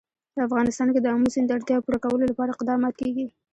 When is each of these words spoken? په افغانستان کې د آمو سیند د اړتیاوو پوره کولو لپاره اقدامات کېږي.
په 0.33 0.39
افغانستان 0.47 0.87
کې 0.93 0.99
د 1.01 1.07
آمو 1.13 1.33
سیند 1.33 1.47
د 1.49 1.51
اړتیاوو 1.57 1.85
پوره 1.85 1.99
کولو 2.03 2.29
لپاره 2.31 2.51
اقدامات 2.53 2.93
کېږي. 3.01 3.25